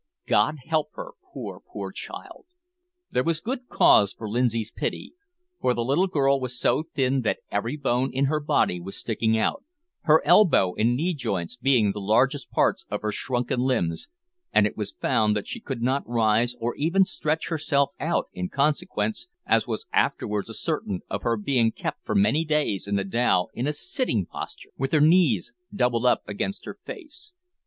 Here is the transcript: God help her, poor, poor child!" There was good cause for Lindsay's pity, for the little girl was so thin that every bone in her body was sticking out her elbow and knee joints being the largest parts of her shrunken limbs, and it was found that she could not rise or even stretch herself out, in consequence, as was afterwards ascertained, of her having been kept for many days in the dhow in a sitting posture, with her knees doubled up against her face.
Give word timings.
God 0.25 0.55
help 0.65 0.87
her, 0.93 1.11
poor, 1.31 1.61
poor 1.71 1.91
child!" 1.91 2.47
There 3.11 3.23
was 3.23 3.39
good 3.39 3.67
cause 3.69 4.13
for 4.15 4.27
Lindsay's 4.27 4.71
pity, 4.71 5.13
for 5.61 5.75
the 5.75 5.85
little 5.85 6.07
girl 6.07 6.39
was 6.41 6.57
so 6.59 6.81
thin 6.95 7.21
that 7.21 7.41
every 7.51 7.77
bone 7.77 8.11
in 8.11 8.25
her 8.25 8.39
body 8.39 8.79
was 8.79 8.97
sticking 8.97 9.37
out 9.37 9.63
her 10.05 10.25
elbow 10.25 10.73
and 10.73 10.95
knee 10.95 11.13
joints 11.13 11.55
being 11.55 11.91
the 11.91 12.01
largest 12.01 12.49
parts 12.49 12.83
of 12.89 13.03
her 13.03 13.11
shrunken 13.11 13.59
limbs, 13.59 14.07
and 14.51 14.65
it 14.65 14.75
was 14.75 14.91
found 14.91 15.35
that 15.35 15.45
she 15.47 15.59
could 15.59 15.83
not 15.83 16.09
rise 16.09 16.55
or 16.59 16.73
even 16.77 17.05
stretch 17.05 17.49
herself 17.49 17.93
out, 17.99 18.25
in 18.33 18.49
consequence, 18.49 19.27
as 19.45 19.67
was 19.67 19.85
afterwards 19.93 20.49
ascertained, 20.49 21.03
of 21.11 21.21
her 21.21 21.35
having 21.39 21.43
been 21.45 21.71
kept 21.71 22.03
for 22.03 22.15
many 22.15 22.43
days 22.43 22.87
in 22.87 22.95
the 22.95 23.05
dhow 23.05 23.49
in 23.53 23.67
a 23.67 23.71
sitting 23.71 24.25
posture, 24.25 24.71
with 24.79 24.93
her 24.93 24.99
knees 24.99 25.53
doubled 25.71 26.07
up 26.07 26.23
against 26.27 26.65
her 26.65 26.79
face. 26.85 27.35